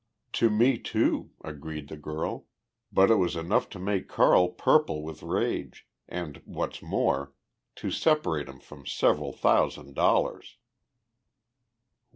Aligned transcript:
"To 0.33 0.49
me, 0.49 0.79
too," 0.79 1.29
agreed 1.45 1.87
the 1.89 1.95
girl. 1.95 2.47
"But 2.91 3.11
it 3.11 3.17
was 3.17 3.35
enough 3.35 3.69
to 3.69 3.77
make 3.79 4.07
Carl 4.09 4.49
purple 4.49 5.03
with 5.03 5.21
rage 5.21 5.87
and, 6.09 6.41
what's 6.45 6.81
more, 6.81 7.33
to 7.75 7.91
separate 7.91 8.49
him 8.49 8.59
from 8.61 8.87
several 8.87 9.31
thousand 9.31 9.93
dollars." 9.93 10.57